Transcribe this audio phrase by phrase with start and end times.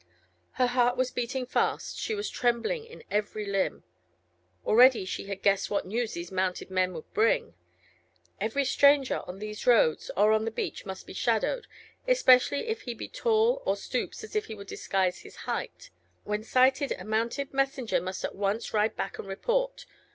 [0.53, 3.83] Her heart was beating fast, she was trembling in every limb;
[4.65, 7.53] already she had guessed what news these mounted men would bring.
[8.39, 11.67] "Every stranger on these roads or on the beach must be shadowed,
[12.07, 15.91] especially if he be tall or stoops as if he would disguise his height;
[16.23, 19.85] when sighted a mounted messenger must at once ride back and report."